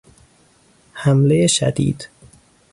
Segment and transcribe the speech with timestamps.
[0.93, 2.09] حملهی شدید